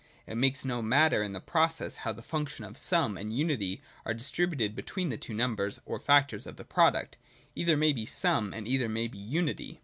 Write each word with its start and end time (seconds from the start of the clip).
It 0.25 0.33
makes 0.33 0.65
no 0.65 0.81
matter 0.81 1.21
in 1.21 1.33
the 1.33 1.39
process, 1.39 1.97
how 1.97 2.11
the 2.11 2.23
functions 2.23 2.67
of 2.67 2.75
Sum 2.79 3.17
and 3.17 3.31
Unity 3.37 3.83
are 4.03 4.15
distributed 4.15 4.73
between 4.75 5.09
the 5.09 5.15
two 5.17 5.35
numbers, 5.35 5.79
or 5.85 5.99
factors 5.99 6.47
of 6.47 6.57
the 6.57 6.65
product; 6.65 7.17
either 7.53 7.77
may 7.77 7.93
be 7.93 8.07
Sum 8.07 8.51
and 8.51 8.67
either 8.67 8.89
may 8.89 9.07
be 9.07 9.19
Unity. 9.19 9.79